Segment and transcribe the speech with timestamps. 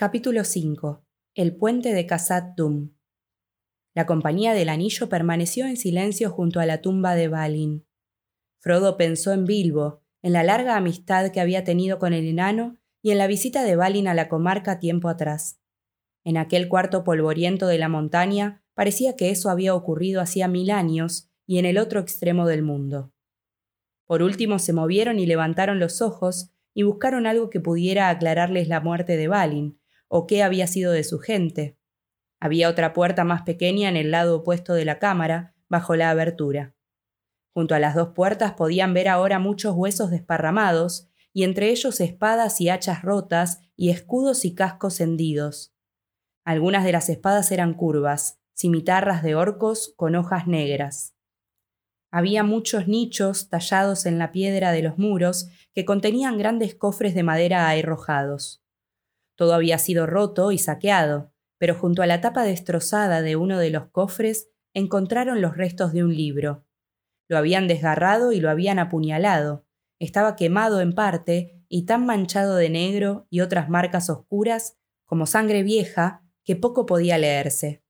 [0.00, 1.04] Capítulo 5.
[1.34, 2.94] El puente de Khazad Dum.
[3.92, 7.86] La compañía del anillo permaneció en silencio junto a la tumba de Balin.
[8.60, 13.10] Frodo pensó en Bilbo, en la larga amistad que había tenido con el enano y
[13.10, 15.60] en la visita de Balin a la comarca tiempo atrás.
[16.24, 21.28] En aquel cuarto polvoriento de la montaña parecía que eso había ocurrido hacía mil años
[21.46, 23.12] y en el otro extremo del mundo.
[24.06, 28.80] Por último se movieron y levantaron los ojos y buscaron algo que pudiera aclararles la
[28.80, 29.79] muerte de Balin,
[30.12, 31.78] o qué había sido de su gente.
[32.40, 36.74] Había otra puerta más pequeña en el lado opuesto de la cámara, bajo la abertura.
[37.54, 42.60] Junto a las dos puertas podían ver ahora muchos huesos desparramados, y entre ellos espadas
[42.60, 45.74] y hachas rotas, y escudos y cascos hendidos.
[46.44, 51.14] Algunas de las espadas eran curvas, cimitarras de orcos con hojas negras.
[52.10, 57.22] Había muchos nichos tallados en la piedra de los muros que contenían grandes cofres de
[57.22, 58.59] madera aherrojados.
[59.40, 63.70] Todo había sido roto y saqueado, pero junto a la tapa destrozada de uno de
[63.70, 66.66] los cofres encontraron los restos de un libro.
[67.26, 69.66] Lo habían desgarrado y lo habían apuñalado.
[69.98, 75.62] Estaba quemado en parte y tan manchado de negro y otras marcas oscuras como sangre
[75.62, 77.82] vieja que poco podía leerse.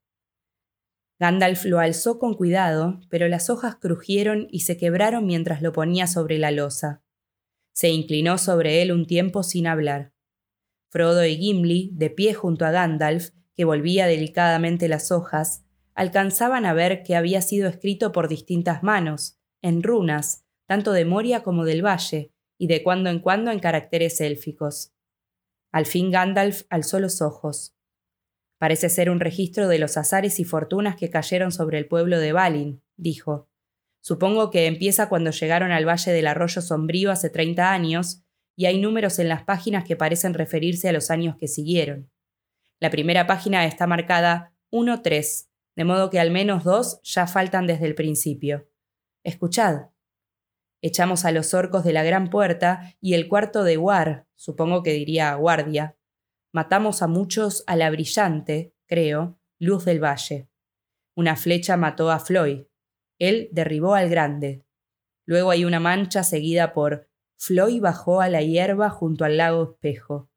[1.18, 6.06] Gandalf lo alzó con cuidado, pero las hojas crujieron y se quebraron mientras lo ponía
[6.06, 7.02] sobre la losa.
[7.72, 10.12] Se inclinó sobre él un tiempo sin hablar.
[10.90, 16.74] Frodo y Gimli, de pie junto a Gandalf, que volvía delicadamente las hojas, alcanzaban a
[16.74, 21.84] ver que había sido escrito por distintas manos, en runas, tanto de Moria como del
[21.84, 24.92] Valle, y de cuando en cuando en caracteres élficos.
[25.72, 27.76] Al fin Gandalf alzó los ojos.
[28.58, 32.32] Parece ser un registro de los azares y fortunas que cayeron sobre el pueblo de
[32.32, 33.48] Balin, dijo.
[34.02, 38.24] Supongo que empieza cuando llegaron al Valle del Arroyo Sombrío hace treinta años,
[38.60, 42.10] y hay números en las páginas que parecen referirse a los años que siguieron.
[42.78, 47.86] La primera página está marcada 1-3, de modo que al menos dos ya faltan desde
[47.86, 48.68] el principio.
[49.24, 49.86] Escuchad.
[50.82, 54.92] Echamos a los orcos de la gran puerta y el cuarto de War, supongo que
[54.92, 55.96] diría guardia,
[56.52, 60.50] Matamos a muchos a la brillante, creo, luz del valle.
[61.16, 62.64] Una flecha mató a Floyd.
[63.18, 64.66] Él derribó al grande.
[65.24, 67.09] Luego hay una mancha seguida por
[67.40, 70.30] Floyd bajó a la hierba junto al lago espejo.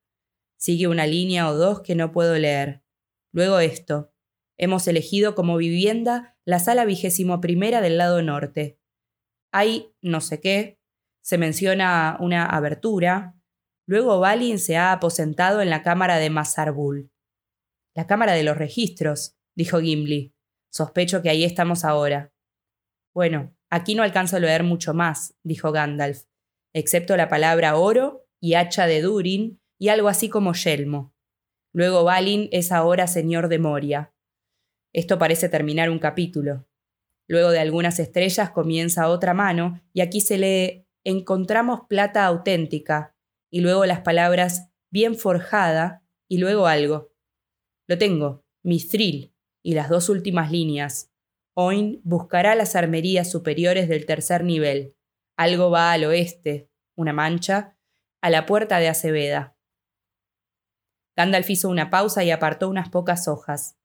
[0.57, 2.83] Sigue una línea o dos que no puedo leer.
[3.31, 4.13] Luego esto.
[4.57, 8.79] Hemos elegido como vivienda la sala vigésimo primera del lado norte.
[9.51, 10.79] Hay no sé qué.
[11.21, 13.35] Se menciona una abertura,
[13.85, 17.11] Luego Balin se ha aposentado en la cámara de Mazarbul.
[17.93, 20.33] La cámara de los registros, dijo Gimli.
[20.71, 22.33] Sospecho que ahí estamos ahora.
[23.13, 26.23] Bueno, aquí no alcanzo a leer mucho más, dijo Gandalf,
[26.73, 31.13] excepto la palabra oro y hacha de Durin y algo así como yelmo.
[31.71, 34.13] Luego Balin es ahora señor de Moria.
[34.93, 36.67] Esto parece terminar un capítulo.
[37.27, 43.13] Luego de algunas estrellas comienza otra mano y aquí se lee Encontramos plata auténtica,
[43.51, 47.11] y luego las palabras bien forjada y luego algo.
[47.87, 51.11] Lo tengo, Mithril, y las dos últimas líneas.
[51.55, 54.95] Oin buscará las armerías superiores del tercer nivel.
[55.37, 57.77] Algo va al oeste, una mancha,
[58.21, 59.57] a la puerta de Aceveda.
[61.15, 63.77] Gandalf hizo una pausa y apartó unas pocas hojas.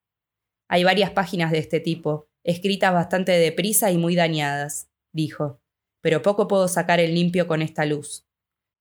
[0.69, 5.60] Hay varias páginas de este tipo, escritas bastante deprisa y muy dañadas, dijo,
[6.03, 8.26] pero poco puedo sacar el limpio con esta luz.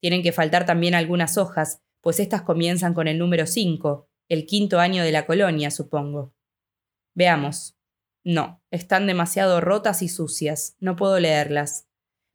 [0.01, 4.79] Tienen que faltar también algunas hojas, pues estas comienzan con el número 5, el quinto
[4.79, 6.33] año de la colonia, supongo.
[7.16, 7.75] Veamos.
[8.23, 11.88] No, están demasiado rotas y sucias, no puedo leerlas.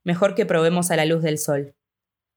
[0.05, 1.75] Mejor que probemos a la luz del sol.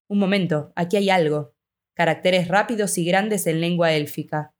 [0.08, 1.56] Un momento, aquí hay algo.
[1.96, 4.54] Caracteres rápidos y grandes en lengua élfica.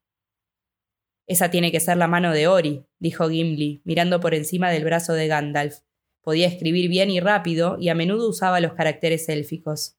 [1.28, 5.12] Esa tiene que ser la mano de Ori, dijo Gimli, mirando por encima del brazo
[5.12, 5.80] de Gandalf.
[6.22, 9.96] Podía escribir bien y rápido, y a menudo usaba los caracteres élficos.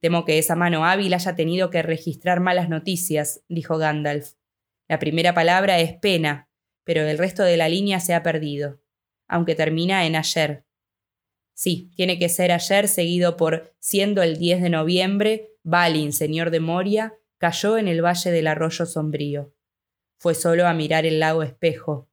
[0.00, 4.32] Temo que esa mano hábil haya tenido que registrar malas noticias, dijo Gandalf.
[4.88, 6.48] La primera palabra es pena,
[6.84, 8.80] pero el resto de la línea se ha perdido,
[9.28, 10.64] aunque termina en ayer.
[11.54, 16.60] Sí, tiene que ser ayer seguido por siendo el 10 de noviembre, Balin, señor de
[16.60, 19.54] Moria, cayó en el valle del arroyo sombrío.
[20.18, 22.08] Fue solo a mirar el lago espejo.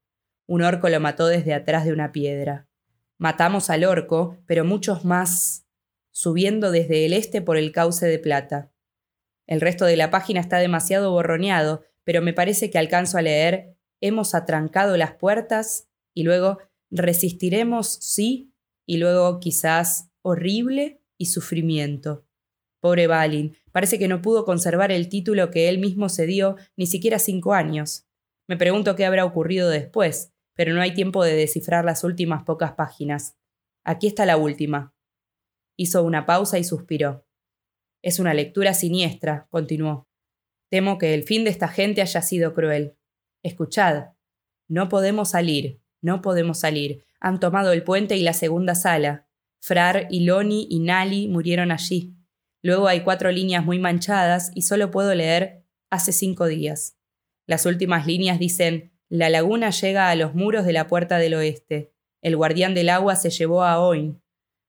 [0.47, 2.67] Un orco lo mató desde atrás de una piedra.
[3.17, 5.67] Matamos al orco, pero muchos más
[6.11, 8.71] subiendo desde el este por el cauce de plata.
[9.45, 13.75] El resto de la página está demasiado borroneado, pero me parece que alcanzo a leer
[14.01, 16.59] hemos atrancado las puertas y luego
[16.89, 18.48] resistiremos sí
[18.89, 22.25] y luego quizás horrible y sufrimiento.
[22.81, 26.87] Pobre Balin, Parece que no pudo conservar el título que él mismo se dio ni
[26.87, 28.07] siquiera cinco años.
[28.47, 32.73] Me pregunto qué habrá ocurrido después, pero no hay tiempo de descifrar las últimas pocas
[32.73, 33.37] páginas.
[33.83, 34.93] Aquí está la última.
[35.77, 37.25] Hizo una pausa y suspiró.
[38.01, 40.07] Es una lectura siniestra, continuó.
[40.69, 42.97] Temo que el fin de esta gente haya sido cruel.
[43.43, 44.13] Escuchad.
[44.67, 47.05] No podemos salir, no podemos salir.
[47.19, 49.27] Han tomado el puente y la segunda sala.
[49.61, 52.15] Frar, Iloni y Nali murieron allí.
[52.61, 56.97] Luego hay cuatro líneas muy manchadas y solo puedo leer hace cinco días.
[57.47, 61.93] Las últimas líneas dicen, la laguna llega a los muros de la puerta del oeste.
[62.21, 64.21] El guardián del agua se llevó a Oin.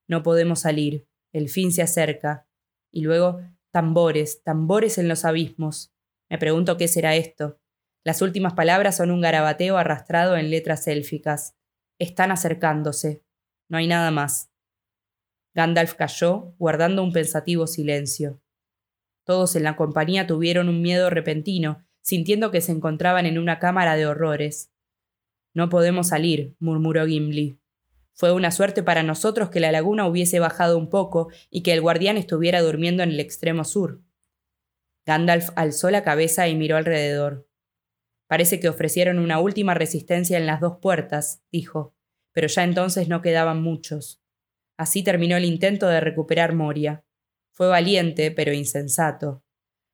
[0.07, 1.07] No podemos salir.
[1.31, 2.47] El fin se acerca.
[2.91, 5.93] Y luego, tambores, tambores en los abismos.
[6.29, 7.59] Me pregunto qué será esto.
[8.03, 11.55] Las últimas palabras son un garabateo arrastrado en letras élficas.
[12.01, 13.23] Están acercándose.
[13.69, 14.49] No hay nada más.
[15.53, 18.41] Gandalf calló, guardando un pensativo silencio.
[19.23, 23.95] Todos en la compañía tuvieron un miedo repentino, sintiendo que se encontraban en una cámara
[23.97, 24.71] de horrores.
[25.53, 27.59] No podemos salir, murmuró Gimli.
[28.13, 31.81] Fue una suerte para nosotros que la laguna hubiese bajado un poco y que el
[31.81, 34.01] guardián estuviera durmiendo en el extremo sur.
[35.05, 37.47] Gandalf alzó la cabeza y miró alrededor.
[38.31, 41.97] Parece que ofrecieron una última resistencia en las dos puertas, dijo,
[42.31, 44.23] pero ya entonces no quedaban muchos.
[44.77, 47.03] Así terminó el intento de recuperar Moria.
[47.51, 49.43] Fue valiente, pero insensato.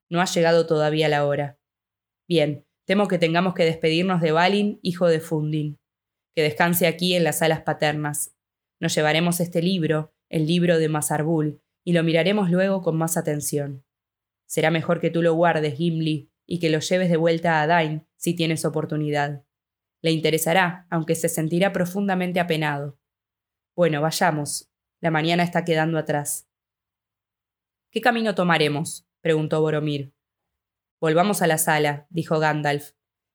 [0.07, 1.57] No ha llegado todavía la hora.
[2.29, 5.79] Bien, temo que tengamos que despedirnos de Balin, hijo de Fundin.
[6.35, 8.35] Que descanse aquí en las salas paternas.
[8.79, 13.83] Nos llevaremos este libro, el libro de Masarbul, y lo miraremos luego con más atención.
[14.45, 18.06] Será mejor que tú lo guardes, Gimli, y que lo lleves de vuelta a Dain
[18.17, 19.45] si tienes oportunidad.
[20.01, 22.99] Le interesará, aunque se sentirá profundamente apenado.
[23.75, 26.49] Bueno, vayamos, la mañana está quedando atrás.
[27.91, 29.07] ¿Qué camino tomaremos?
[29.21, 30.13] preguntó Boromir.
[30.99, 32.91] Volvamos a la sala, dijo Gandalf.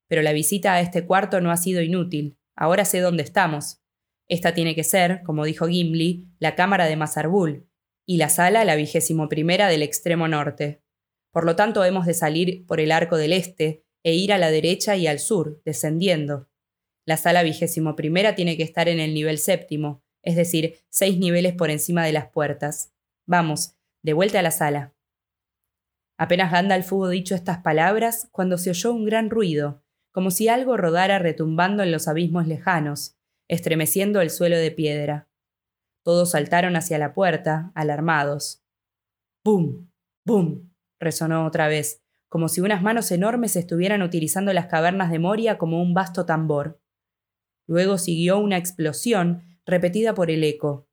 [0.08, 2.38] Pero la visita a este cuarto no ha sido inútil.
[2.56, 3.82] Ahora sé dónde estamos.
[4.28, 7.68] Esta tiene que ser, como dijo Gimli, la cámara de Mazarbul,
[8.06, 10.82] y la sala la vigésimo primera del extremo norte.
[11.32, 14.50] Por lo tanto, hemos de salir por el arco del este e ir a la
[14.50, 16.48] derecha y al sur, descendiendo.
[17.04, 21.54] La sala vigésimo primera tiene que estar en el nivel séptimo, es decir, seis niveles
[21.54, 22.92] por encima de las puertas.
[23.26, 24.94] Vamos, de vuelta a la sala.
[26.18, 29.82] Apenas Gandalf hubo dicho estas palabras cuando se oyó un gran ruido,
[30.12, 33.16] como si algo rodara retumbando en los abismos lejanos,
[33.48, 35.28] estremeciendo el suelo de piedra.
[36.04, 38.62] Todos saltaron hacia la puerta, alarmados.
[39.44, 39.88] ¡Bum!
[40.24, 40.70] ¡Bum!
[41.00, 42.01] resonó otra vez,
[42.32, 46.80] como si unas manos enormes estuvieran utilizando las cavernas de Moria como un vasto tambor.
[47.66, 50.88] Luego siguió una explosión repetida por el eco.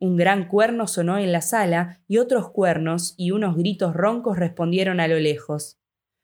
[0.00, 4.98] Un gran cuerno sonó en la sala y otros cuernos y unos gritos roncos respondieron
[4.98, 5.78] a lo lejos.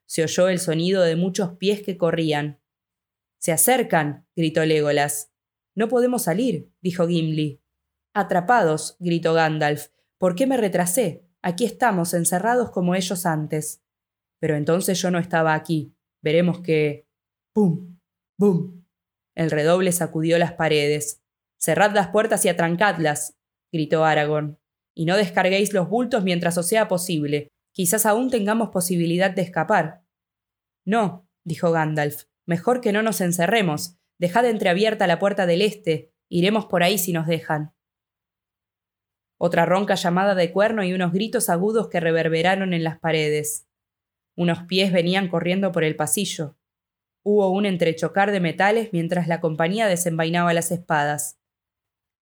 [0.06, 2.58] Se oyó el sonido de muchos pies que corrían.
[3.38, 5.30] Se acercan, gritó Legolas.
[5.76, 7.62] No podemos salir, dijo Gimli.
[8.12, 9.90] Atrapados, gritó Gandalf.
[10.18, 11.22] ¿Por qué me retrasé?
[11.42, 13.84] Aquí estamos, encerrados como ellos antes.
[14.40, 15.94] Pero entonces yo no estaba aquí.
[16.22, 17.06] Veremos que.
[17.54, 17.98] ¡Bum!
[18.38, 18.84] ¡Bum!
[19.34, 21.22] El redoble sacudió las paredes.
[21.60, 23.36] Cerrad las puertas y atrancadlas,
[23.72, 24.58] gritó Aragorn,
[24.96, 27.48] y no descarguéis los bultos mientras os sea posible.
[27.72, 30.02] Quizás aún tengamos posibilidad de escapar.
[30.84, 33.96] No, dijo Gandalf, mejor que no nos encerremos.
[34.18, 36.12] Dejad entreabierta la puerta del este.
[36.28, 37.74] Iremos por ahí si nos dejan.
[39.40, 43.67] Otra ronca llamada de cuerno y unos gritos agudos que reverberaron en las paredes.
[44.38, 46.56] Unos pies venían corriendo por el pasillo.
[47.24, 51.40] Hubo un entrechocar de metales mientras la compañía desenvainaba las espadas.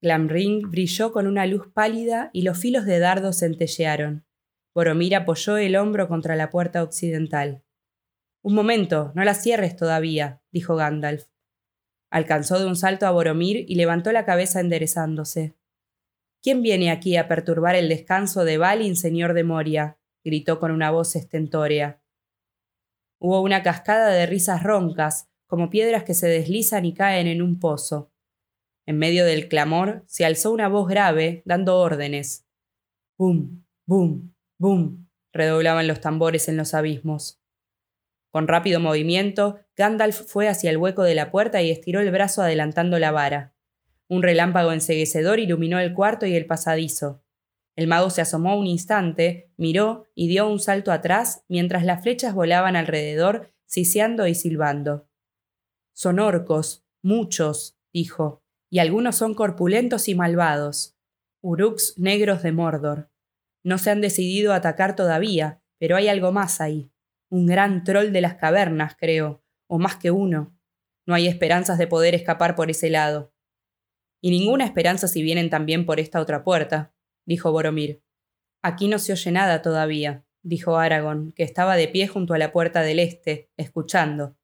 [0.00, 4.24] Glamring brilló con una luz pálida y los filos de dardo centellearon.
[4.74, 7.62] Boromir apoyó el hombro contra la puerta occidental.
[8.40, 11.26] Un momento, no la cierres todavía, dijo Gandalf.
[12.10, 15.54] Alcanzó de un salto a Boromir y levantó la cabeza enderezándose.
[16.42, 19.98] ¿Quién viene aquí a perturbar el descanso de Balin, señor de Moria?
[20.24, 22.00] gritó con una voz estentórea.
[23.18, 27.58] Hubo una cascada de risas roncas, como piedras que se deslizan y caen en un
[27.58, 28.12] pozo.
[28.86, 32.46] En medio del clamor se alzó una voz grave, dando órdenes.
[33.18, 33.64] ¡Bum!
[33.86, 34.32] ¡Bum!
[34.58, 35.06] ¡Bum!
[35.32, 37.42] redoblaban los tambores en los abismos.
[38.30, 42.42] Con rápido movimiento, Gandalf fue hacia el hueco de la puerta y estiró el brazo
[42.42, 43.54] adelantando la vara.
[44.08, 47.22] Un relámpago enseguecedor iluminó el cuarto y el pasadizo.
[47.76, 52.34] El mago se asomó un instante, miró y dio un salto atrás mientras las flechas
[52.34, 55.08] volaban alrededor, siseando y silbando.
[55.94, 60.96] Son orcos, muchos, dijo y algunos son corpulentos y malvados,
[61.40, 63.10] uruks negros de Mordor.
[63.62, 66.90] No se han decidido a atacar todavía, pero hay algo más ahí.
[67.28, 70.56] Un gran troll de las cavernas, creo, o más que uno.
[71.06, 73.32] No hay esperanzas de poder escapar por ese lado.
[74.20, 76.94] Y ninguna esperanza si vienen también por esta otra puerta,
[77.26, 78.02] dijo Boromir.
[78.62, 82.52] Aquí no se oye nada todavía, dijo Aragón, que estaba de pie junto a la
[82.52, 84.36] puerta del este, escuchando.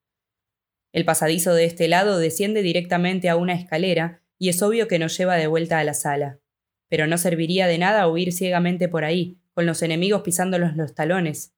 [0.91, 5.17] El pasadizo de este lado desciende directamente a una escalera y es obvio que nos
[5.17, 6.39] lleva de vuelta a la sala.
[6.87, 11.55] Pero no serviría de nada huir ciegamente por ahí, con los enemigos pisándolos los talones.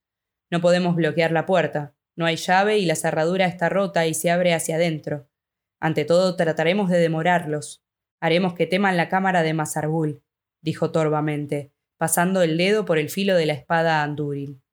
[0.49, 1.95] No podemos bloquear la puerta.
[2.15, 5.27] No hay llave y la cerradura está rota y se abre hacia adentro.
[5.81, 7.83] Ante todo trataremos de demorarlos.
[8.21, 10.23] Haremos que teman la cámara de Mazarbul,
[10.65, 14.63] dijo torvamente, pasando el dedo por el filo de la espada a Andúril.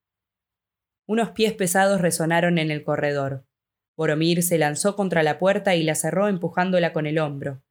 [1.07, 3.45] Unos pies pesados resonaron en el corredor.
[3.95, 7.63] Boromir se lanzó contra la puerta y la cerró empujándola con el hombro.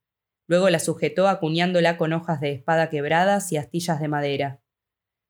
[0.47, 4.61] Luego la sujetó acuñándola con hojas de espada quebradas y astillas de madera.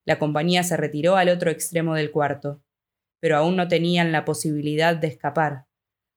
[0.05, 2.61] La compañía se retiró al otro extremo del cuarto,
[3.21, 5.65] pero aún no tenían la posibilidad de escapar.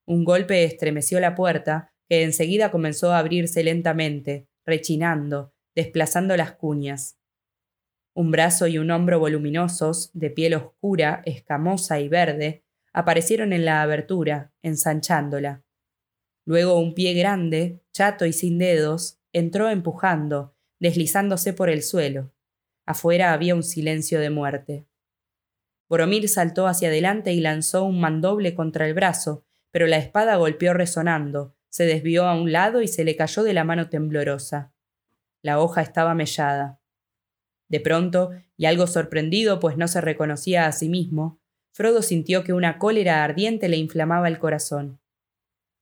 [0.05, 7.19] Un golpe estremeció la puerta, que enseguida comenzó a abrirse lentamente, rechinando, desplazando las cuñas.
[8.13, 12.63] Un brazo y un hombro voluminosos, de piel oscura, escamosa y verde,
[12.93, 15.63] aparecieron en la abertura, ensanchándola.
[16.45, 22.31] Luego un pie grande, chato y sin dedos, entró empujando, deslizándose por el suelo.
[22.85, 24.87] Afuera había un silencio de muerte.
[25.89, 30.73] Boromir saltó hacia adelante y lanzó un mandoble contra el brazo, pero la espada golpeó
[30.73, 34.74] resonando, se desvió a un lado y se le cayó de la mano temblorosa.
[35.45, 36.79] La hoja estaba mellada.
[37.69, 41.39] De pronto, y algo sorprendido pues no se reconocía a sí mismo,
[41.71, 44.99] Frodo sintió que una cólera ardiente le inflamaba el corazón.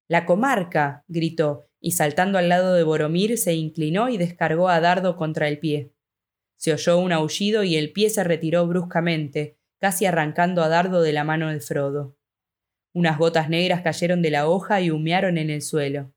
[0.10, 1.06] La comarca.
[1.08, 5.60] gritó, y saltando al lado de Boromir se inclinó y descargó a Dardo contra el
[5.60, 5.94] pie.
[6.58, 11.14] Se oyó un aullido y el pie se retiró bruscamente, casi arrancando a Dardo de
[11.14, 12.18] la mano de Frodo.
[12.92, 16.12] Unas gotas negras cayeron de la hoja y humearon en el suelo.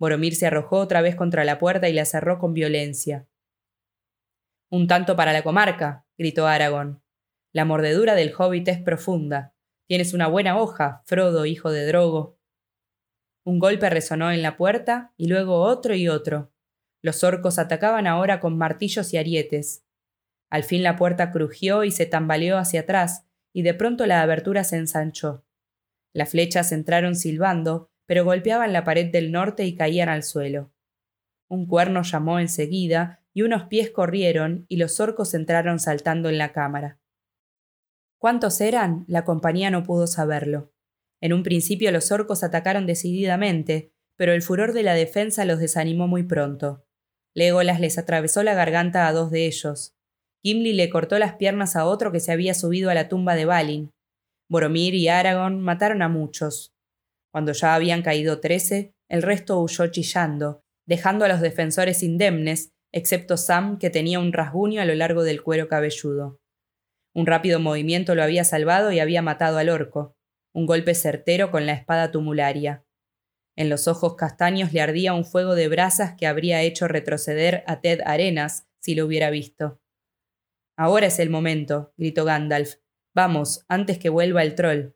[0.00, 3.28] Boromir se arrojó otra vez contra la puerta y la cerró con violencia.
[4.70, 7.02] Un tanto para la comarca, gritó Aragón.
[7.52, 9.54] La mordedura del hobbit es profunda.
[9.86, 12.38] Tienes una buena hoja, Frodo, hijo de Drogo.
[13.44, 16.50] Un golpe resonó en la puerta y luego otro y otro.
[17.02, 19.84] Los orcos atacaban ahora con martillos y arietes.
[20.48, 24.64] Al fin la puerta crujió y se tambaleó hacia atrás, y de pronto la abertura
[24.64, 25.44] se ensanchó.
[26.14, 30.72] Las flechas entraron silbando, pero golpeaban la pared del norte y caían al suelo.
[31.46, 36.50] Un cuerno llamó enseguida, y unos pies corrieron, y los orcos entraron saltando en la
[36.50, 36.98] cámara.
[38.18, 39.04] ¿Cuántos eran?
[39.06, 40.72] La compañía no pudo saberlo.
[41.20, 46.08] En un principio los orcos atacaron decididamente, pero el furor de la defensa los desanimó
[46.08, 46.84] muy pronto.
[47.32, 49.94] Legolas les atravesó la garganta a dos de ellos.
[50.42, 53.44] Gimli le cortó las piernas a otro que se había subido a la tumba de
[53.44, 53.92] Balin.
[54.48, 56.74] Boromir y Aragorn mataron a muchos.
[57.32, 63.36] Cuando ya habían caído trece, el resto huyó chillando, dejando a los defensores indemnes, excepto
[63.36, 66.40] Sam, que tenía un rasguño a lo largo del cuero cabelludo.
[67.14, 70.16] Un rápido movimiento lo había salvado y había matado al orco,
[70.52, 72.84] un golpe certero con la espada tumularia.
[73.56, 77.80] En los ojos castaños le ardía un fuego de brasas que habría hecho retroceder a
[77.80, 79.80] Ted Arenas si lo hubiera visto.
[80.76, 82.76] Ahora es el momento, gritó Gandalf.
[83.14, 84.94] Vamos, antes que vuelva el troll.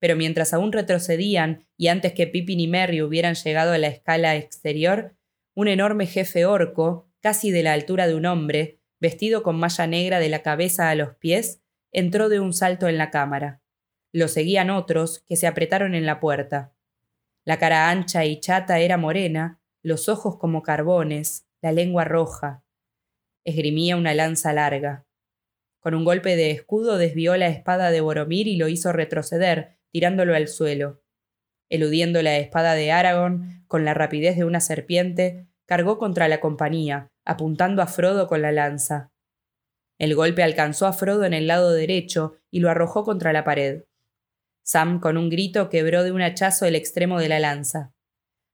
[0.00, 4.36] Pero mientras aún retrocedían y antes que Pippin y Merry hubieran llegado a la escala
[4.36, 5.16] exterior,
[5.54, 10.20] un enorme jefe orco, casi de la altura de un hombre, vestido con malla negra
[10.20, 11.62] de la cabeza a los pies,
[11.92, 13.62] entró de un salto en la cámara.
[14.12, 16.74] Lo seguían otros, que se apretaron en la puerta.
[17.44, 22.64] La cara ancha y chata era morena, los ojos como carbones, la lengua roja.
[23.44, 25.06] Esgrimía una lanza larga.
[25.80, 30.34] Con un golpe de escudo desvió la espada de Boromir y lo hizo retroceder, tirándolo
[30.34, 31.02] al suelo.
[31.70, 37.08] Eludiendo la espada de Aragorn, con la rapidez de una serpiente, cargó contra la compañía,
[37.24, 39.12] apuntando a Frodo con la lanza.
[39.98, 43.84] El golpe alcanzó a Frodo en el lado derecho y lo arrojó contra la pared.
[44.62, 47.92] Sam, con un grito, quebró de un hachazo el extremo de la lanza.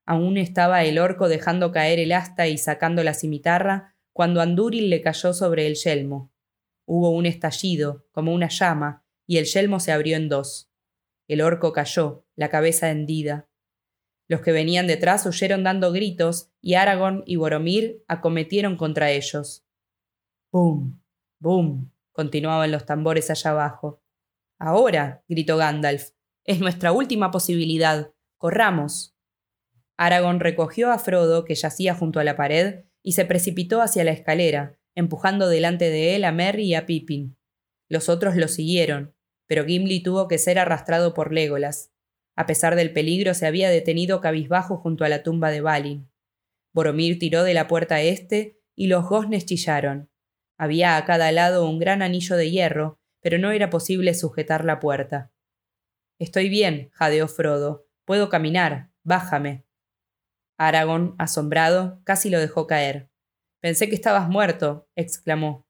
[0.07, 5.01] Aún estaba el orco dejando caer el asta y sacando la cimitarra cuando Andúril le
[5.01, 6.33] cayó sobre el yelmo.
[6.87, 10.71] Hubo un estallido, como una llama, y el yelmo se abrió en dos.
[11.29, 13.49] El orco cayó, la cabeza hendida.
[14.29, 19.67] Los que venían detrás huyeron dando gritos y Aragorn y Boromir acometieron contra ellos.
[20.51, 21.01] ¡Bum!
[21.41, 21.91] ¡Bum!
[22.13, 24.03] continuaban los tambores allá abajo.
[24.59, 26.11] Ahora, gritó Gandalf,
[26.45, 28.13] es nuestra última posibilidad.
[28.39, 29.17] Corramos.
[29.97, 34.13] Aragorn recogió a Frodo, que yacía junto a la pared, y se precipitó hacia la
[34.13, 37.37] escalera, empujando delante de él a Merry y a Pippin.
[37.89, 39.14] Los otros lo siguieron,
[39.47, 41.93] pero Gimli tuvo que ser arrastrado por Legolas.
[42.37, 46.11] A pesar del peligro, se había detenido cabizbajo junto a la tumba de Balin.
[46.73, 50.11] Boromir tiró de la puerta este y los goznes chillaron.
[50.59, 54.81] Había a cada lado un gran anillo de hierro, pero no era posible sujetar la
[54.81, 55.33] puerta.
[56.19, 57.89] Estoy bien, jadeó Frodo.
[58.05, 58.91] Puedo caminar.
[59.03, 59.65] Bájame.
[60.57, 63.11] Aragón, asombrado, casi lo dejó caer.
[63.61, 65.67] Pensé que estabas muerto, exclamó.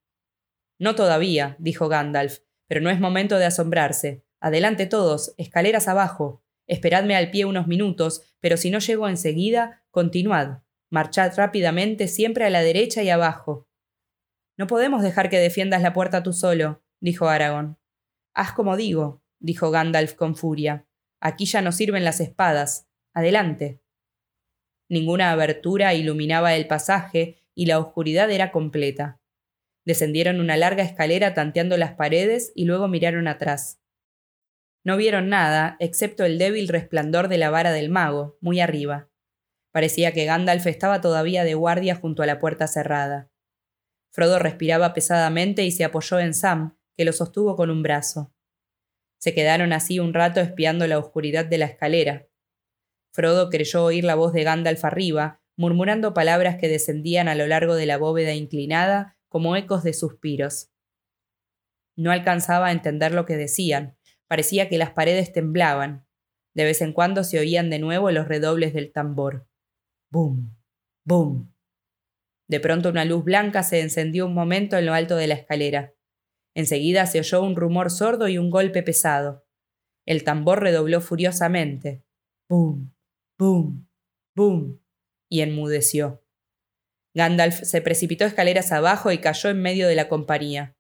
[0.79, 2.41] No todavía, dijo Gandalf,
[2.75, 4.25] pero no es momento de asombrarse.
[4.41, 6.43] Adelante todos, escaleras abajo.
[6.67, 10.63] Esperadme al pie unos minutos, pero si no llego enseguida, continuad.
[10.91, 13.69] Marchad rápidamente siempre a la derecha y abajo.
[14.57, 17.79] No podemos dejar que defiendas la puerta tú solo, dijo Aragón.
[18.35, 20.85] Haz como digo, dijo Gandalf con furia.
[21.21, 22.89] Aquí ya no sirven las espadas.
[23.13, 23.85] Adelante.
[24.89, 29.21] Ninguna abertura iluminaba el pasaje y la oscuridad era completa.
[29.85, 33.81] Descendieron una larga escalera tanteando las paredes y luego miraron atrás.
[34.83, 39.11] No vieron nada, excepto el débil resplandor de la vara del mago, muy arriba.
[39.73, 43.31] Parecía que Gandalf estaba todavía de guardia junto a la puerta cerrada.
[44.11, 48.33] Frodo respiraba pesadamente y se apoyó en Sam, que lo sostuvo con un brazo.
[49.19, 52.29] Se quedaron así un rato espiando la oscuridad de la escalera.
[53.13, 57.75] Frodo creyó oír la voz de Gandalf arriba, murmurando palabras que descendían a lo largo
[57.75, 60.71] de la bóveda inclinada como ecos de suspiros.
[61.97, 63.99] No alcanzaba a entender lo que decían,
[64.29, 66.07] parecía que las paredes temblaban.
[66.55, 69.49] De vez en cuando se oían de nuevo los redobles del tambor.
[70.13, 70.55] ¡Bum!
[71.05, 71.51] ¡Bum!
[72.47, 75.97] De pronto una luz blanca se encendió un momento en lo alto de la escalera.
[76.55, 79.45] Enseguida se oyó un rumor sordo y un golpe pesado.
[80.07, 82.05] El tambor redobló furiosamente.
[82.49, 82.93] ¡Bum!
[83.37, 83.85] ¡Bum!
[84.37, 84.79] ¡Bum!
[85.29, 86.24] y enmudeció.
[87.15, 90.77] Gandalf se precipitó escaleras abajo y cayó en medio de la compañía.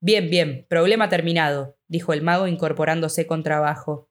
[0.00, 4.08] Bien, bien, problema terminado, dijo el mago incorporándose con trabajo.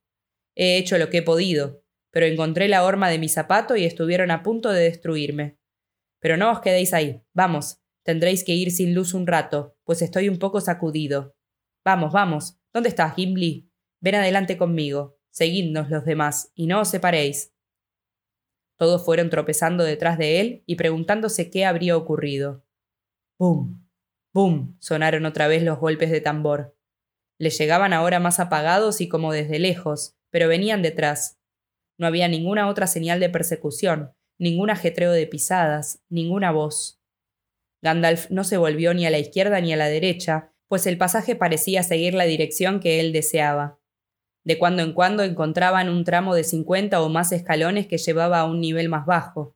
[0.56, 4.32] He hecho lo que he podido, pero encontré la horma de mi zapato y estuvieron
[4.32, 5.58] a punto de destruirme.
[6.20, 10.28] Pero no os quedéis ahí, vamos, tendréis que ir sin luz un rato, pues estoy
[10.28, 11.36] un poco sacudido.
[11.86, 13.72] Vamos, vamos, ¿dónde estás, Gimli?
[14.02, 17.54] Ven adelante conmigo, seguidnos los demás, y no os separéis.
[18.80, 22.64] Todos fueron tropezando detrás de él y preguntándose qué habría ocurrido.
[23.38, 23.86] ¡Bum!
[24.34, 24.78] ¡Bum!
[24.80, 26.78] sonaron otra vez los golpes de tambor.
[27.38, 31.40] Le llegaban ahora más apagados y como desde lejos, pero venían detrás.
[31.98, 37.02] No había ninguna otra señal de persecución, ningún ajetreo de pisadas, ninguna voz.
[37.82, 41.36] Gandalf no se volvió ni a la izquierda ni a la derecha, pues el pasaje
[41.36, 43.79] parecía seguir la dirección que él deseaba.
[44.50, 48.46] De cuando en cuando encontraban un tramo de cincuenta o más escalones que llevaba a
[48.46, 49.56] un nivel más bajo.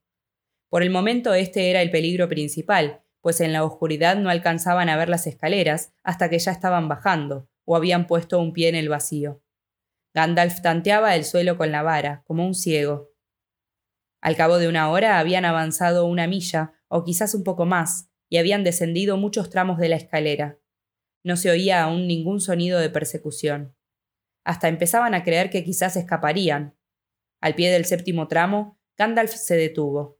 [0.69, 4.95] Por el momento este era el peligro principal, pues en la oscuridad no alcanzaban a
[4.95, 8.87] ver las escaleras hasta que ya estaban bajando, o habían puesto un pie en el
[8.87, 9.41] vacío.
[10.13, 13.09] Gandalf tanteaba el suelo con la vara, como un ciego.
[14.21, 18.37] Al cabo de una hora habían avanzado una milla, o quizás un poco más, y
[18.37, 20.59] habían descendido muchos tramos de la escalera.
[21.23, 23.75] No se oía aún ningún sonido de persecución.
[24.43, 26.75] Hasta empezaban a creer que quizás escaparían.
[27.41, 30.19] Al pie del séptimo tramo, Gandalf se detuvo.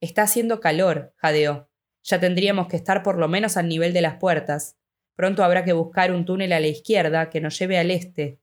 [0.00, 1.70] Está haciendo calor, jadeó.
[2.02, 4.76] Ya tendríamos que estar por lo menos al nivel de las puertas.
[5.14, 8.38] Pronto habrá que buscar un túnel a la izquierda que nos lleve al este.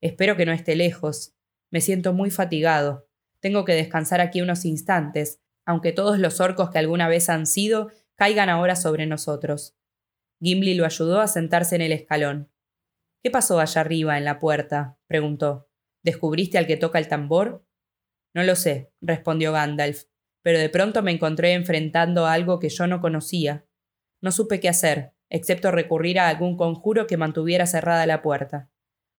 [0.00, 1.34] Espero que no esté lejos.
[1.70, 3.08] Me siento muy fatigado.
[3.40, 7.90] Tengo que descansar aquí unos instantes, aunque todos los orcos que alguna vez han sido
[8.14, 9.74] caigan ahora sobre nosotros.
[10.40, 12.50] Gimli lo ayudó a sentarse en el escalón.
[13.22, 14.98] ¿Qué pasó allá arriba en la puerta?
[15.06, 15.68] preguntó.
[16.02, 17.66] ¿Descubriste al que toca el tambor?
[18.34, 20.04] No lo sé, respondió Gandalf,
[20.42, 23.66] pero de pronto me encontré enfrentando algo que yo no conocía.
[24.22, 28.70] No supe qué hacer, excepto recurrir a algún conjuro que mantuviera cerrada la puerta.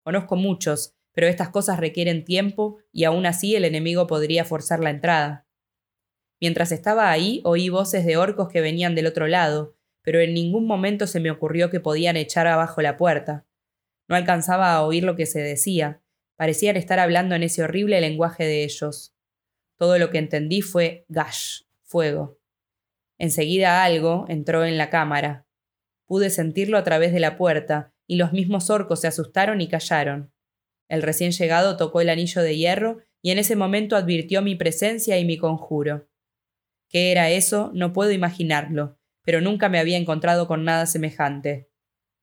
[0.02, 4.90] Conozco muchos, pero estas cosas requieren tiempo y aún así el enemigo podría forzar la
[4.90, 5.46] entrada.
[6.40, 10.66] Mientras estaba ahí oí voces de orcos que venían del otro lado, pero en ningún
[10.66, 13.46] momento se me ocurrió que podían echar abajo la puerta.
[14.10, 16.02] No alcanzaba a oír lo que se decía.
[16.36, 19.14] Parecían estar hablando en ese horrible lenguaje de ellos.
[19.78, 22.40] Todo lo que entendí fue gash, fuego.
[23.18, 25.46] Enseguida algo entró en la cámara.
[26.06, 30.32] Pude sentirlo a través de la puerta, y los mismos orcos se asustaron y callaron.
[30.88, 35.20] El recién llegado tocó el anillo de hierro y en ese momento advirtió mi presencia
[35.20, 36.08] y mi conjuro.
[36.88, 37.70] ¿Qué era eso?
[37.74, 41.69] No puedo imaginarlo, pero nunca me había encontrado con nada semejante.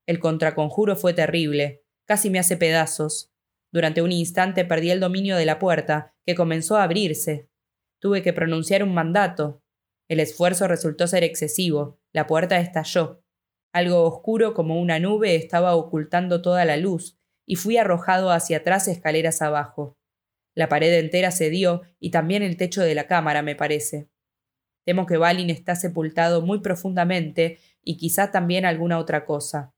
[0.07, 3.33] El contraconjuro fue terrible, casi me hace pedazos.
[3.73, 7.49] Durante un instante perdí el dominio de la puerta, que comenzó a abrirse.
[7.99, 9.61] Tuve que pronunciar un mandato.
[10.07, 13.21] El esfuerzo resultó ser excesivo, la puerta estalló.
[13.73, 18.87] Algo oscuro como una nube estaba ocultando toda la luz, y fui arrojado hacia atrás
[18.87, 19.97] escaleras abajo.
[20.55, 24.09] La pared entera cedió y también el techo de la cámara, me parece.
[24.85, 29.73] Temo que Balin está sepultado muy profundamente y quizá también alguna otra cosa.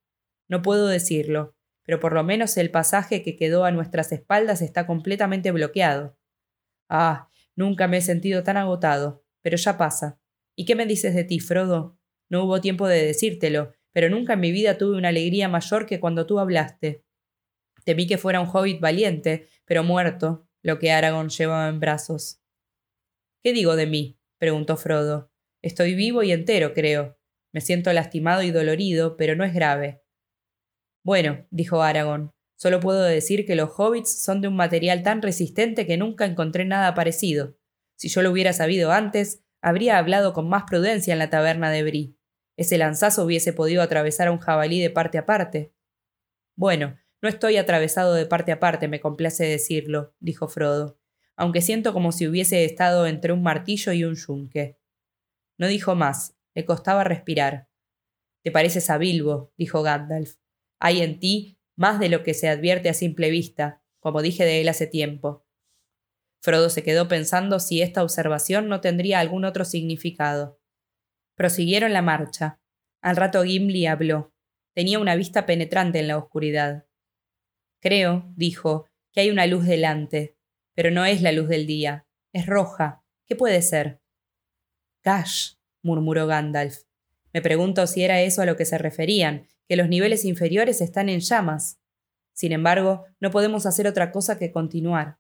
[0.50, 4.86] No puedo decirlo, pero por lo menos el pasaje que quedó a nuestras espaldas está
[4.86, 6.18] completamente bloqueado.
[6.90, 10.20] Ah, nunca me he sentido tan agotado, pero ya pasa.
[10.56, 11.98] ¿Y qué me dices de ti, Frodo?
[12.30, 16.00] No hubo tiempo de decírtelo, pero nunca en mi vida tuve una alegría mayor que
[16.00, 17.06] cuando tú hablaste.
[17.86, 22.42] Temí que fuera un hobbit valiente, pero muerto, lo que Aragorn llevaba en brazos.
[23.42, 24.20] ¿Qué digo de mí?
[24.38, 25.32] preguntó Frodo.
[25.62, 27.18] Estoy vivo y entero, creo.
[27.52, 30.02] Me siento lastimado y dolorido, pero no es grave.
[31.04, 35.88] Bueno, dijo Aragorn, solo puedo decir que los hobbits son de un material tan resistente
[35.88, 37.58] que nunca encontré nada parecido.
[37.96, 41.84] Si yo lo hubiera sabido antes, habría hablado con más prudencia en la taberna de
[41.84, 42.18] Bri.
[42.58, 45.74] Ese lanzazo hubiese podido atravesar a un jabalí de parte a parte.
[46.56, 51.00] Bueno, no estoy atravesado de parte a parte, me complace decirlo, dijo Frodo,
[51.36, 54.78] aunque siento como si hubiese estado entre un martillo y un yunque.
[55.58, 57.70] No dijo más, le costaba respirar.
[58.44, 60.36] Te pareces a Bilbo, dijo Gandalf.
[60.80, 64.62] Hay en ti más de lo que se advierte a simple vista, como dije de
[64.62, 65.46] él hace tiempo.
[66.42, 70.60] Frodo se quedó pensando si esta observación no tendría algún otro significado.
[71.36, 72.62] Prosiguieron la marcha.
[73.02, 74.34] Al rato Gimli habló.
[74.74, 76.86] Tenía una vista penetrante en la oscuridad.
[77.82, 80.38] Creo, dijo, que hay una luz delante,
[80.76, 82.08] pero no es la luz del día.
[82.34, 83.04] Es roja.
[83.28, 84.02] ¿Qué puede ser?
[85.04, 86.88] Gash, murmuró Gandalf.
[87.34, 91.10] Me pregunto si era eso a lo que se referían, que los niveles inferiores están
[91.10, 91.80] en llamas.
[92.34, 95.20] Sin embargo, no podemos hacer otra cosa que continuar.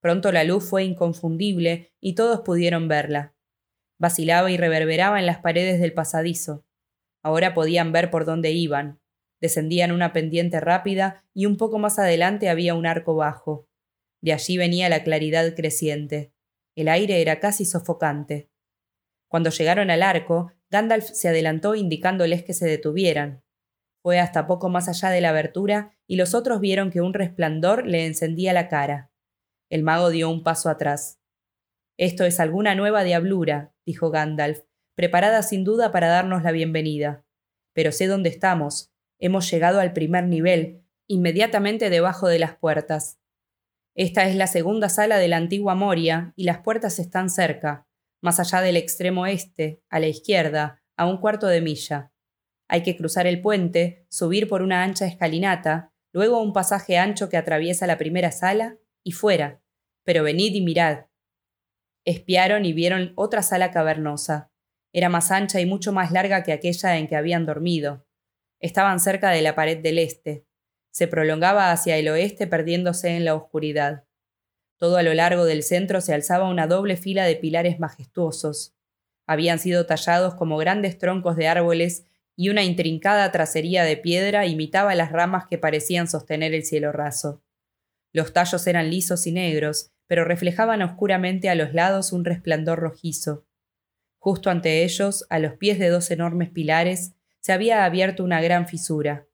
[0.00, 3.34] Pronto la luz fue inconfundible y todos pudieron verla.
[3.98, 6.64] Vacilaba y reverberaba en las paredes del pasadizo.
[7.22, 8.98] Ahora podían ver por dónde iban.
[9.40, 13.68] Descendían una pendiente rápida y un poco más adelante había un arco bajo.
[14.22, 16.32] De allí venía la claridad creciente.
[16.74, 18.50] El aire era casi sofocante.
[19.28, 23.42] Cuando llegaron al arco, Gandalf se adelantó indicándoles que se detuvieran.
[24.02, 27.86] Fue hasta poco más allá de la abertura y los otros vieron que un resplandor
[27.86, 29.10] le encendía la cara.
[29.68, 31.20] El mago dio un paso atrás.
[31.98, 34.60] Esto es alguna nueva diablura, dijo Gandalf,
[34.94, 37.24] preparada sin duda para darnos la bienvenida.
[37.74, 38.92] Pero sé dónde estamos.
[39.18, 43.18] Hemos llegado al primer nivel, inmediatamente debajo de las puertas.
[43.94, 47.89] Esta es la segunda sala de la antigua Moria, y las puertas están cerca
[48.20, 52.12] más allá del extremo este, a la izquierda, a un cuarto de milla.
[52.68, 57.36] Hay que cruzar el puente, subir por una ancha escalinata, luego un pasaje ancho que
[57.36, 59.62] atraviesa la primera sala, y fuera.
[60.04, 61.06] Pero venid y mirad.
[62.04, 64.50] Espiaron y vieron otra sala cavernosa.
[64.92, 68.06] Era más ancha y mucho más larga que aquella en que habían dormido.
[68.60, 70.46] Estaban cerca de la pared del este.
[70.92, 74.04] Se prolongaba hacia el oeste perdiéndose en la oscuridad.
[74.80, 78.74] Todo a lo largo del centro se alzaba una doble fila de pilares majestuosos.
[79.26, 84.94] Habían sido tallados como grandes troncos de árboles y una intrincada tracería de piedra imitaba
[84.94, 87.42] las ramas que parecían sostener el cielo raso.
[88.14, 93.44] Los tallos eran lisos y negros, pero reflejaban oscuramente a los lados un resplandor rojizo.
[94.18, 98.66] Justo ante ellos, a los pies de dos enormes pilares, se había abierto una gran
[98.66, 99.26] fisura.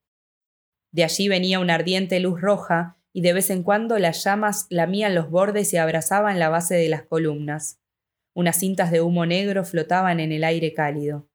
[0.90, 5.14] De allí venía una ardiente luz roja y de vez en cuando las llamas lamían
[5.14, 7.80] los bordes y abrazaban la base de las columnas.
[8.34, 11.26] Unas cintas de humo negro flotaban en el aire cálido.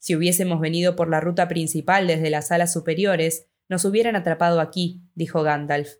[0.00, 5.00] Si hubiésemos venido por la ruta principal desde las salas superiores, nos hubieran atrapado aquí,
[5.14, 5.98] dijo Gandalf.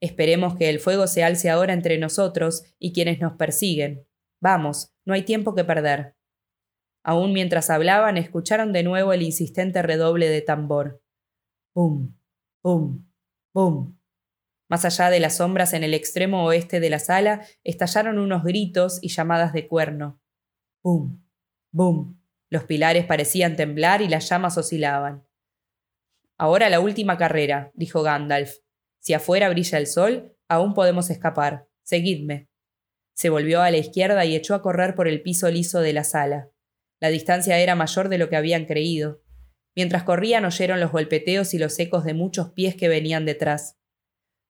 [0.00, 4.06] Esperemos que el fuego se alce ahora entre nosotros y quienes nos persiguen.
[4.40, 6.16] Vamos, no hay tiempo que perder.
[7.04, 11.02] Aún mientras hablaban, escucharon de nuevo el insistente redoble de tambor.
[11.74, 12.14] ¡Pum!
[12.62, 13.04] ¡Pum!
[13.52, 14.01] ¡Pum!
[14.72, 19.00] Más allá de las sombras en el extremo oeste de la sala, estallaron unos gritos
[19.02, 20.18] y llamadas de cuerno.
[20.82, 21.22] ¡Bum!
[21.72, 22.18] ¡Bum!
[22.48, 25.26] Los pilares parecían temblar y las llamas oscilaban.
[26.38, 28.60] Ahora la última carrera, dijo Gandalf.
[28.98, 31.68] Si afuera brilla el sol, aún podemos escapar.
[31.82, 32.48] Seguidme.
[33.14, 36.04] Se volvió a la izquierda y echó a correr por el piso liso de la
[36.04, 36.48] sala.
[36.98, 39.20] La distancia era mayor de lo que habían creído.
[39.76, 43.76] Mientras corrían oyeron los golpeteos y los ecos de muchos pies que venían detrás.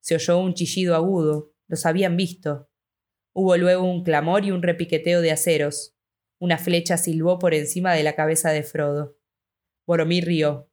[0.02, 1.54] Se oyó un chillido agudo.
[1.68, 2.68] Los habían visto.
[3.32, 5.96] Hubo luego un clamor y un repiqueteo de aceros.
[6.40, 9.16] Una flecha silbó por encima de la cabeza de Frodo.
[9.86, 10.68] Boromir rió.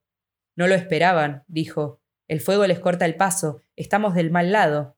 [0.57, 2.01] No lo esperaban, dijo.
[2.27, 3.63] El fuego les corta el paso.
[3.75, 4.97] Estamos del mal lado.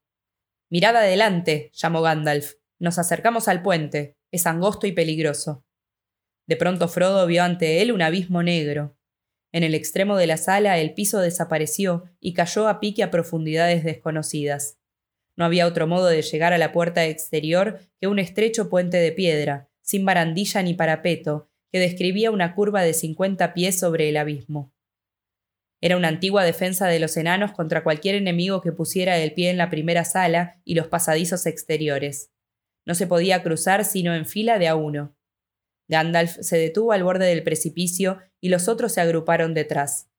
[0.70, 2.54] Mirad adelante, llamó Gandalf.
[2.80, 4.17] Nos acercamos al puente.
[4.32, 5.65] Es angosto y peligroso.
[6.48, 8.98] De pronto Frodo vio ante él un abismo negro.
[9.52, 13.84] En el extremo de la sala el piso desapareció y cayó a pique a profundidades
[13.84, 14.78] desconocidas.
[15.36, 19.12] No había otro modo de llegar a la puerta exterior que un estrecho puente de
[19.12, 24.74] piedra, sin barandilla ni parapeto, que describía una curva de cincuenta pies sobre el abismo.
[25.82, 29.58] Era una antigua defensa de los enanos contra cualquier enemigo que pusiera el pie en
[29.58, 32.32] la primera sala y los pasadizos exteriores.
[32.86, 35.16] No se podía cruzar sino en fila de a uno.
[35.92, 40.10] Gandalf se detuvo al borde del precipicio y los otros se agruparon detrás.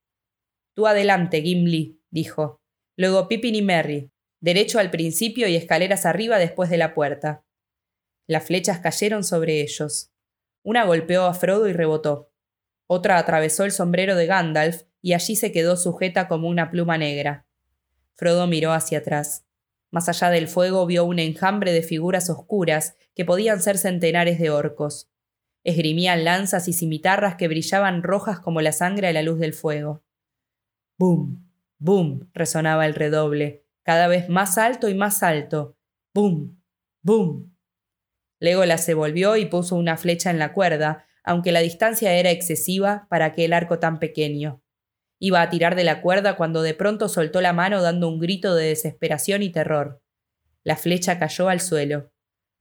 [0.75, 2.61] Tú adelante, Gimli, dijo.
[2.95, 4.13] Luego Pippin y Merry.
[4.41, 7.47] Derecho al principio y escaleras arriba después de la puerta.
[8.27, 10.13] Las flechas cayeron sobre ellos.
[10.63, 12.31] Una golpeó a Frodo y rebotó.
[12.87, 17.47] Otra atravesó el sombrero de Gandalf y allí se quedó sujeta como una pluma negra.
[18.15, 19.47] Frodo miró hacia atrás.
[19.91, 24.51] Más allá del fuego vio un enjambre de figuras oscuras que podían ser centenares de
[24.51, 25.12] orcos.
[25.65, 30.05] Esgrimían lanzas y cimitarras que brillaban rojas como la sangre a la luz del fuego.
[30.99, 31.49] ¡Bum!
[31.79, 32.29] ¡Bum!
[32.33, 35.77] resonaba el redoble, cada vez más alto y más alto.
[36.15, 36.61] ¡Bum!
[37.03, 37.53] ¡Bum!
[38.41, 43.07] Legolas se volvió y puso una flecha en la cuerda, aunque la distancia era excesiva
[43.09, 44.63] para aquel arco tan pequeño.
[45.21, 48.57] Iba a tirar de la cuerda cuando de pronto soltó la mano dando un grito
[48.57, 50.03] de desesperación y terror.
[50.65, 52.12] La flecha cayó al suelo.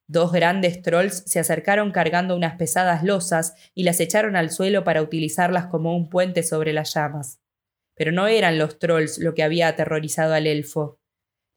[0.07, 5.01] Dos grandes trolls se acercaron cargando unas pesadas losas y las echaron al suelo para
[5.01, 7.39] utilizarlas como un puente sobre las llamas.
[7.95, 10.99] Pero no eran los trolls lo que había aterrorizado al elfo.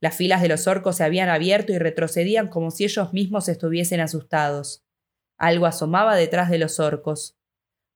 [0.01, 4.01] Las filas de los orcos se habían abierto y retrocedían como si ellos mismos estuviesen
[4.01, 4.85] asustados.
[5.39, 7.39] Algo asomaba detrás de los orcos.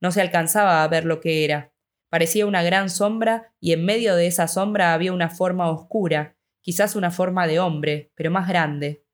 [0.00, 1.72] No se alcanzaba a ver lo que era.
[2.11, 6.96] Parecía una gran sombra y en medio de esa sombra había una forma oscura, quizás
[6.96, 9.04] una forma de hombre, pero más grande.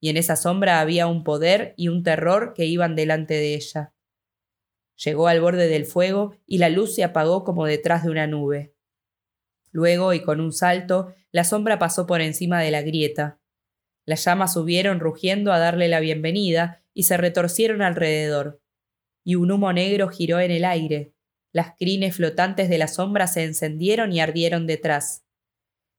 [0.00, 3.94] Y en esa sombra había un poder y un terror que iban delante de ella.
[5.04, 8.74] Llegó al borde del fuego y la luz se apagó como detrás de una nube.
[9.70, 13.40] Luego, y con un salto, la sombra pasó por encima de la grieta.
[14.04, 18.62] Las llamas subieron rugiendo a darle la bienvenida y se retorcieron alrededor.
[19.24, 21.12] Y un humo negro giró en el aire,
[21.56, 25.24] las crines flotantes de la sombra se encendieron y ardieron detrás.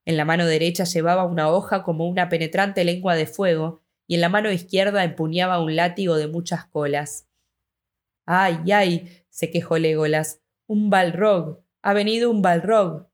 [0.06, 4.22] En la mano derecha llevaba una hoja como una penetrante lengua de fuego, y en
[4.22, 7.28] la mano izquierda empuñaba un látigo de muchas colas.
[8.26, 9.24] ¡Ay, ay!
[9.30, 10.41] se quejó Legolas.
[10.65, 11.62] Un balrog.
[11.82, 13.08] Ha venido un balrog.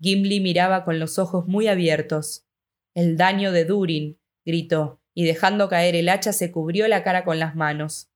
[0.00, 2.46] Gimli miraba con los ojos muy abiertos.
[2.94, 7.38] El daño de Durin, gritó, y dejando caer el hacha se cubrió la cara con
[7.38, 8.10] las manos.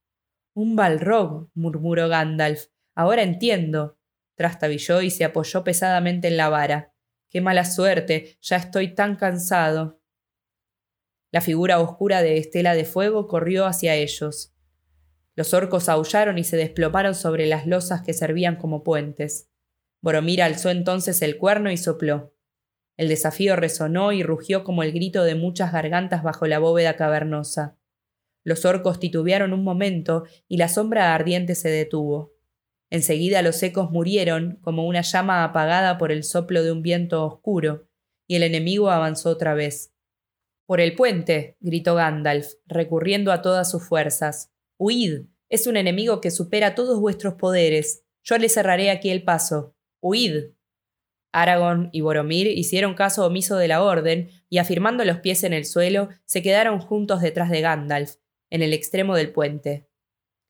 [0.55, 2.66] Un balrog, murmuró Gandalf,
[2.99, 3.97] Ahora entiendo.
[4.35, 6.92] Trastabilló y se apoyó pesadamente en la vara.
[7.31, 8.38] Qué mala suerte.
[8.40, 10.01] Ya estoy tan cansado.
[11.31, 14.55] La figura oscura de Estela de Fuego corrió hacia ellos.
[15.35, 19.51] Los orcos aullaron y se desplomaron sobre las losas que servían como puentes.
[20.01, 22.35] Boromir alzó entonces el cuerno y sopló.
[22.97, 27.79] El desafío resonó y rugió como el grito de muchas gargantas bajo la bóveda cavernosa.
[28.43, 32.33] Los orcos titubearon un momento y la sombra ardiente se detuvo.
[32.91, 37.87] Enseguida los ecos murieron como una llama apagada por el soplo de un viento oscuro,
[38.27, 39.93] y el enemigo avanzó otra vez.
[40.68, 44.52] Por el puente, gritó Gandalf, recurriendo a todas sus fuerzas.
[44.76, 45.22] Huid.
[45.48, 48.04] Es un enemigo que supera todos vuestros poderes.
[48.22, 49.74] Yo le cerraré aquí el paso.
[50.02, 50.50] Huid.
[51.33, 55.64] Aragorn y Boromir hicieron caso omiso de la orden y, afirmando los pies en el
[55.64, 58.16] suelo, se quedaron juntos detrás de Gandalf,
[58.50, 59.88] en el extremo del puente.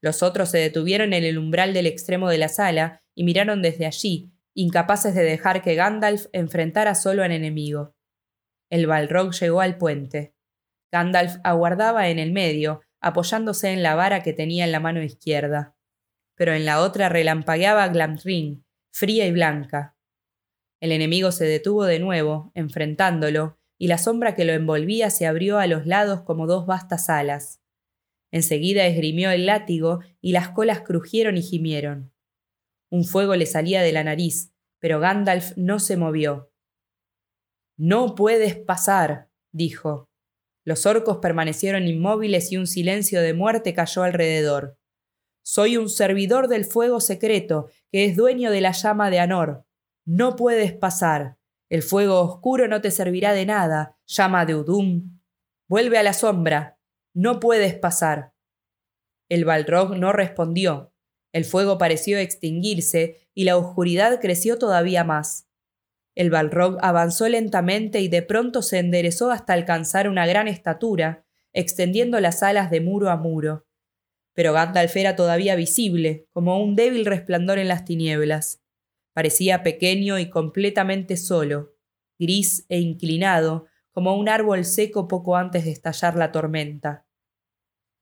[0.01, 3.87] Los otros se detuvieron en el umbral del extremo de la sala y miraron desde
[3.87, 7.95] allí, incapaces de dejar que Gandalf enfrentara solo al enemigo.
[8.71, 10.35] El Balrog llegó al puente.
[10.93, 15.77] Gandalf aguardaba en el medio, apoyándose en la vara que tenía en la mano izquierda.
[16.35, 19.97] Pero en la otra relampagueaba Glamdring, fría y blanca.
[20.81, 25.59] El enemigo se detuvo de nuevo, enfrentándolo, y la sombra que lo envolvía se abrió
[25.59, 27.61] a los lados como dos vastas alas.
[28.31, 32.13] Enseguida esgrimió el látigo y las colas crujieron y gimieron.
[32.91, 36.53] Un fuego le salía de la nariz, pero Gandalf no se movió.
[37.79, 40.09] No puedes pasar, dijo.
[40.65, 44.77] Los orcos permanecieron inmóviles y un silencio de muerte cayó alrededor.
[45.43, 49.65] Soy un servidor del fuego secreto, que es dueño de la llama de Anor.
[50.05, 51.39] No puedes pasar.
[51.71, 55.21] El fuego oscuro no te servirá de nada, llama de Udum.
[55.69, 56.79] Vuelve a la sombra,
[57.15, 58.33] no puedes pasar.
[59.29, 60.93] El Balrog no respondió.
[61.33, 65.48] El fuego pareció extinguirse y la oscuridad creció todavía más.
[66.19, 72.19] El Balrog avanzó lentamente y de pronto se enderezó hasta alcanzar una gran estatura, extendiendo
[72.19, 73.69] las alas de muro a muro.
[74.35, 78.61] Pero Gandalf era todavía visible, como un débil resplandor en las tinieblas.
[79.15, 81.77] Parecía pequeño y completamente solo,
[82.19, 87.07] gris e inclinado, como un árbol seco poco antes de estallar la tormenta.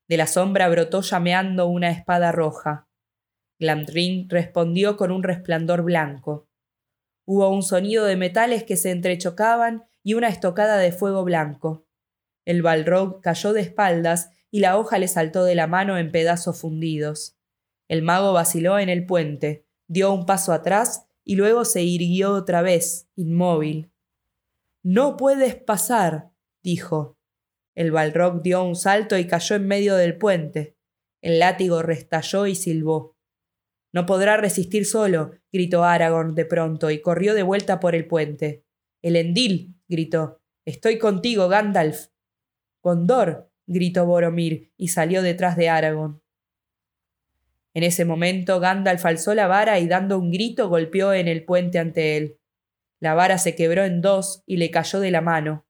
[0.09, 2.89] De la sombra brotó llameando una espada roja.
[3.59, 6.46] Glamdring respondió con un resplandor blanco.
[7.27, 11.85] Hubo un sonido de metales que se entrechocaban y una estocada de fuego blanco.
[12.45, 16.61] El balrog cayó de espaldas y la hoja le saltó de la mano en pedazos
[16.61, 17.37] fundidos.
[17.89, 22.63] El mago vaciló en el puente, dio un paso atrás y luego se irguió otra
[22.63, 23.91] vez, inmóvil.
[24.85, 26.31] No puedes pasar,
[26.63, 27.19] dijo.
[27.75, 30.77] El balrog dio un salto y cayó en medio del puente.
[31.21, 33.16] El látigo restalló y silbó.
[33.97, 38.63] No podrá resistir solo, gritó Aragorn de pronto y corrió de vuelta por el puente.
[39.01, 40.43] El Endil, gritó.
[40.67, 42.09] Estoy contigo, Gandalf.
[42.83, 46.21] Gondor, gritó Boromir y salió detrás de Aragorn.
[47.73, 51.79] En ese momento Gandalf alzó la vara y dando un grito golpeó en el puente
[51.79, 52.39] ante él.
[53.01, 55.65] La vara se quebró en dos y le cayó de la mano.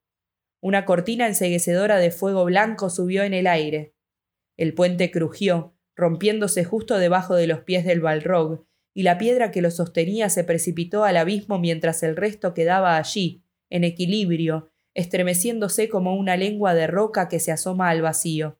[0.59, 3.95] Una cortina enseguecedora de fuego blanco subió en el aire.
[4.57, 9.63] El puente crujió, rompiéndose justo debajo de los pies del Balrog, y la piedra que
[9.63, 16.17] lo sostenía se precipitó al abismo mientras el resto quedaba allí, en equilibrio, estremeciéndose como
[16.17, 18.59] una lengua de roca que se asoma al vacío.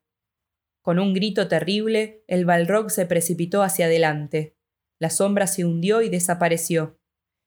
[0.81, 4.55] Con un grito terrible, el Balrog se precipitó hacia adelante.
[4.99, 6.99] La sombra se hundió y desapareció.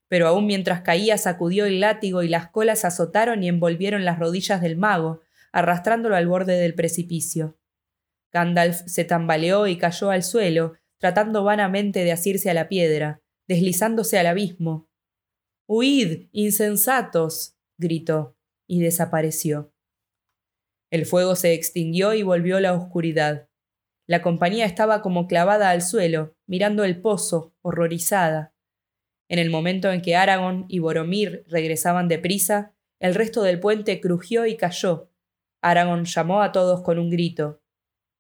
[0.09, 4.61] Pero aún mientras caía sacudió el látigo y las colas azotaron y envolvieron las rodillas
[4.61, 5.21] del mago,
[5.53, 7.60] arrastrándolo al borde del precipicio.
[8.33, 14.19] Gandalf se tambaleó y cayó al suelo, tratando vanamente de asirse a la piedra, deslizándose
[14.19, 14.89] al abismo.
[15.67, 17.57] Huid, insensatos.
[17.79, 19.73] gritó, y desapareció.
[20.91, 23.49] El fuego se extinguió y volvió la oscuridad.
[24.07, 28.55] La compañía estaba como clavada al suelo, mirando el pozo, horrorizada.
[29.29, 34.47] En el momento en que Aragón y Boromir regresaban deprisa, el resto del puente crujió
[34.47, 35.13] y cayó.
[35.63, 37.60] Aragón llamó a todos con un grito.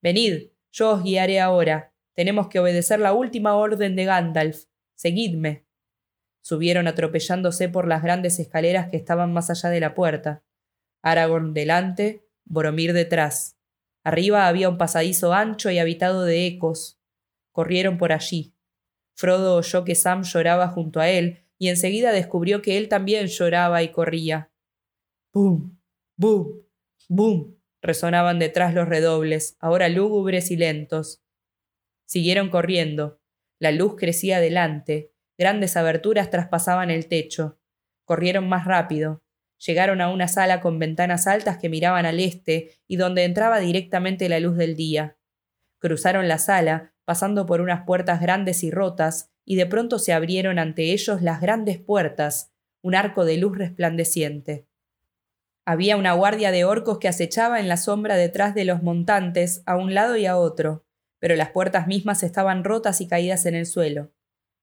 [0.02, 1.92] Venid, yo os guiaré ahora.
[2.14, 4.64] Tenemos que obedecer la última orden de Gandalf.
[4.94, 5.66] Seguidme.
[6.42, 10.42] Subieron atropellándose por las grandes escaleras que estaban más allá de la puerta.
[11.02, 13.56] Aragorn delante, Boromir detrás.
[14.02, 16.98] Arriba había un pasadizo ancho y habitado de ecos.
[17.52, 18.54] Corrieron por allí.
[19.14, 23.82] Frodo oyó que Sam lloraba junto a él, y enseguida descubrió que él también lloraba
[23.82, 24.50] y corría.
[25.32, 25.78] ¡Bum!
[26.16, 26.62] ¡Bum!
[27.08, 27.59] ¡Bum!
[27.82, 31.22] Resonaban detrás los redobles, ahora lúgubres y lentos.
[32.06, 33.20] Siguieron corriendo.
[33.58, 37.58] La luz crecía adelante, grandes aberturas traspasaban el techo.
[38.04, 39.22] Corrieron más rápido.
[39.64, 44.28] Llegaron a una sala con ventanas altas que miraban al este y donde entraba directamente
[44.28, 45.18] la luz del día.
[45.78, 50.58] Cruzaron la sala, pasando por unas puertas grandes y rotas, y de pronto se abrieron
[50.58, 54.69] ante ellos las grandes puertas, un arco de luz resplandeciente.
[55.70, 59.76] Había una guardia de orcos que acechaba en la sombra detrás de los montantes, a
[59.76, 60.84] un lado y a otro,
[61.20, 64.10] pero las puertas mismas estaban rotas y caídas en el suelo.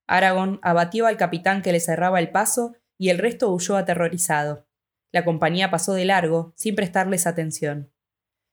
[0.06, 4.66] Aragón abatió al capitán que le cerraba el paso y el resto huyó aterrorizado.
[5.10, 7.90] La compañía pasó de largo, sin prestarles atención.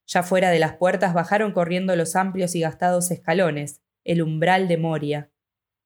[0.07, 4.77] Ya fuera de las puertas bajaron corriendo los amplios y gastados escalones, el umbral de
[4.77, 5.29] Moria.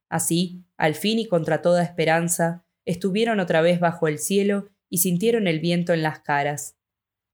[0.08, 5.48] Así, al fin y contra toda esperanza, estuvieron otra vez bajo el cielo y sintieron
[5.48, 6.78] el viento en las caras.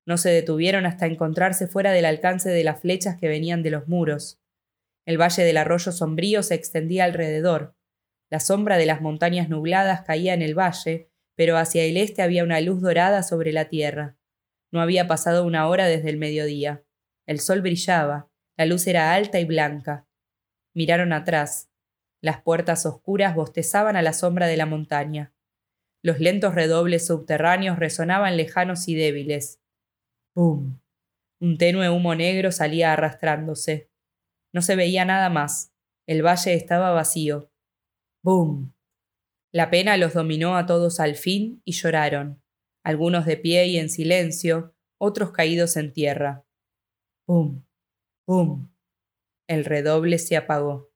[0.06, 3.88] No se detuvieron hasta encontrarse fuera del alcance de las flechas que venían de los
[3.88, 4.40] muros.
[5.06, 7.76] El valle del arroyo sombrío se extendía alrededor.
[8.30, 12.44] La sombra de las montañas nubladas caía en el valle, pero hacia el este había
[12.44, 14.18] una luz dorada sobre la tierra.
[14.72, 16.84] No había pasado una hora desde el mediodía.
[17.26, 20.08] El sol brillaba, la luz era alta y blanca.
[20.74, 21.70] Miraron atrás.
[22.22, 25.35] Las puertas oscuras bostezaban a la sombra de la montaña.
[26.06, 29.60] Los lentos redobles subterráneos resonaban lejanos y débiles.
[30.36, 30.80] ¡Bum!
[31.42, 33.90] Un tenue humo negro salía arrastrándose.
[34.54, 35.74] No se veía nada más.
[36.06, 37.52] El valle estaba vacío.
[38.24, 38.72] ¡Bum!
[39.52, 42.40] La pena los dominó a todos al fin y lloraron,
[42.84, 46.46] algunos de pie y en silencio, otros caídos en tierra.
[47.26, 47.64] ¡Pum!
[48.28, 48.70] ¡Pum!
[49.48, 50.92] El redoble se apagó.